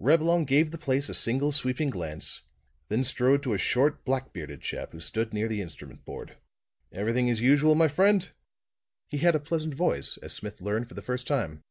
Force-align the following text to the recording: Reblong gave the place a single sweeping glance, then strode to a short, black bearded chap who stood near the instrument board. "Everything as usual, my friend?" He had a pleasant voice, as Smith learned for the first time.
Reblong 0.00 0.46
gave 0.46 0.70
the 0.70 0.78
place 0.78 1.10
a 1.10 1.12
single 1.12 1.52
sweeping 1.52 1.90
glance, 1.90 2.40
then 2.88 3.04
strode 3.04 3.42
to 3.42 3.52
a 3.52 3.58
short, 3.58 4.02
black 4.02 4.32
bearded 4.32 4.62
chap 4.62 4.92
who 4.92 4.98
stood 5.00 5.34
near 5.34 5.46
the 5.46 5.60
instrument 5.60 6.06
board. 6.06 6.38
"Everything 6.90 7.28
as 7.28 7.42
usual, 7.42 7.74
my 7.74 7.88
friend?" 7.88 8.30
He 9.10 9.18
had 9.18 9.34
a 9.34 9.40
pleasant 9.40 9.74
voice, 9.74 10.16
as 10.22 10.32
Smith 10.32 10.62
learned 10.62 10.88
for 10.88 10.94
the 10.94 11.02
first 11.02 11.26
time. 11.26 11.64